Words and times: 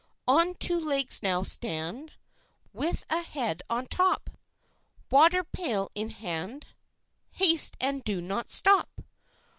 On 0.27 0.55
two 0.55 0.79
legs 0.79 1.21
now 1.21 1.43
stand 1.43 2.13
With 2.73 3.05
a 3.11 3.21
head 3.21 3.61
on 3.69 3.85
top; 3.85 4.31
Water 5.11 5.43
pail 5.43 5.91
in 5.93 6.09
hand, 6.09 6.65
Haste 7.33 7.77
and 7.79 8.03
do 8.03 8.19
not 8.19 8.49
stop! 8.49 9.01